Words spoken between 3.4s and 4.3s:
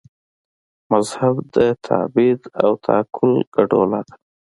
ګډوله ده.